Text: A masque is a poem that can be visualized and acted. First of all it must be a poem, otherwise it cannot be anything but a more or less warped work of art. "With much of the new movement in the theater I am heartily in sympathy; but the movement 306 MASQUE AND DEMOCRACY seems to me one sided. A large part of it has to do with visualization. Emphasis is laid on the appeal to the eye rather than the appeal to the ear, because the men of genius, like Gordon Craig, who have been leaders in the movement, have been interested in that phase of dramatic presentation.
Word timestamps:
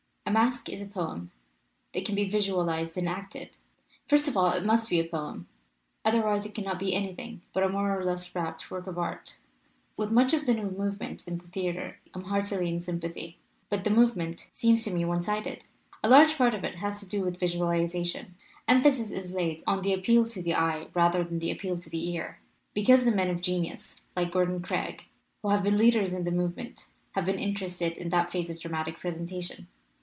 A 0.23 0.33
masque 0.33 0.69
is 0.69 0.81
a 0.81 0.85
poem 0.85 1.29
that 1.91 2.05
can 2.05 2.15
be 2.15 2.23
visualized 2.23 2.97
and 2.97 3.09
acted. 3.09 3.57
First 4.07 4.29
of 4.29 4.37
all 4.37 4.51
it 4.53 4.63
must 4.63 4.89
be 4.89 4.97
a 4.97 5.03
poem, 5.03 5.49
otherwise 6.05 6.45
it 6.45 6.55
cannot 6.55 6.79
be 6.79 6.95
anything 6.95 7.41
but 7.51 7.63
a 7.63 7.67
more 7.67 7.99
or 7.99 8.05
less 8.05 8.33
warped 8.33 8.71
work 8.71 8.87
of 8.87 8.97
art. 8.97 9.35
"With 9.97 10.09
much 10.09 10.33
of 10.33 10.45
the 10.45 10.53
new 10.53 10.69
movement 10.71 11.27
in 11.27 11.37
the 11.39 11.47
theater 11.49 11.99
I 12.13 12.19
am 12.19 12.25
heartily 12.25 12.69
in 12.69 12.79
sympathy; 12.79 13.39
but 13.69 13.83
the 13.83 13.89
movement 13.89 14.47
306 14.53 14.53
MASQUE 14.53 14.53
AND 14.53 14.53
DEMOCRACY 14.53 14.53
seems 14.53 14.83
to 14.85 14.93
me 14.93 15.05
one 15.05 15.21
sided. 15.21 15.65
A 16.01 16.09
large 16.09 16.37
part 16.37 16.55
of 16.55 16.63
it 16.63 16.75
has 16.75 17.01
to 17.01 17.09
do 17.09 17.23
with 17.25 17.37
visualization. 17.37 18.35
Emphasis 18.69 19.11
is 19.11 19.33
laid 19.33 19.61
on 19.67 19.81
the 19.81 19.91
appeal 19.93 20.25
to 20.27 20.41
the 20.41 20.55
eye 20.55 20.87
rather 20.93 21.25
than 21.25 21.39
the 21.39 21.51
appeal 21.51 21.77
to 21.77 21.89
the 21.89 22.09
ear, 22.13 22.39
because 22.73 23.03
the 23.03 23.11
men 23.11 23.29
of 23.29 23.41
genius, 23.41 23.99
like 24.15 24.31
Gordon 24.31 24.61
Craig, 24.61 25.03
who 25.41 25.49
have 25.49 25.63
been 25.63 25.75
leaders 25.77 26.13
in 26.13 26.23
the 26.23 26.31
movement, 26.31 26.87
have 27.15 27.25
been 27.25 27.37
interested 27.37 27.97
in 27.97 28.07
that 28.11 28.31
phase 28.31 28.49
of 28.49 28.61
dramatic 28.61 28.97
presentation. 28.97 29.67